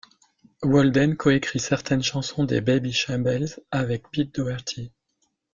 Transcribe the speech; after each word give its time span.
Walden 0.63 1.15
coécrit 1.15 1.59
certaines 1.59 2.01
chansons 2.01 2.43
des 2.45 2.59
Babyshambles 2.59 3.45
avec 3.69 4.09
Pete 4.09 4.33
Doherty. 4.33 4.91